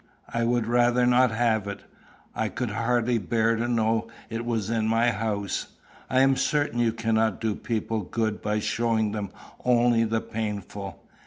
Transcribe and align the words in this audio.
I 0.33 0.43
would 0.45 0.65
rather 0.65 1.05
not 1.05 1.29
have 1.29 1.67
it. 1.67 1.81
I 2.33 2.49
could 2.49 2.71
hardly 2.71 3.19
bear 3.19 3.55
to 3.55 3.67
know 3.67 4.07
it 4.31 4.43
was 4.47 4.71
in 4.71 4.87
my 4.87 5.11
house. 5.11 5.67
I 6.09 6.21
am 6.21 6.35
certain 6.35 6.79
you 6.79 6.91
cannot 6.91 7.39
do 7.39 7.53
people 7.53 7.99
good 8.01 8.41
by 8.41 8.57
showing 8.61 9.11
them 9.11 9.29
only 9.63 10.03
the 10.05 10.19
painful. 10.21 11.03